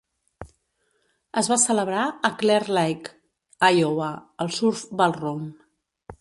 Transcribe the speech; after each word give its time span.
Es 1.41 1.49
va 1.51 1.57
celebrar 1.63 2.05
a 2.29 2.31
Clear 2.39 2.63
Lake, 2.79 3.13
Iowa, 3.69 4.09
al 4.47 4.53
Surf 4.57 4.83
Ballroom. 5.03 5.47